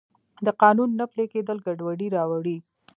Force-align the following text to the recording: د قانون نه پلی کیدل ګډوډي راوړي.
د 0.45 0.47
قانون 0.61 0.89
نه 0.99 1.05
پلی 1.11 1.25
کیدل 1.33 1.57
ګډوډي 1.65 2.07
راوړي. 2.15 2.57